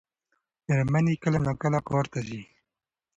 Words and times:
مېرمن 0.65 1.05
یې 1.11 1.15
کله 1.23 1.37
ناکله 1.45 1.79
کار 1.89 2.05
ته 2.11 2.19
ځي. 2.27 2.41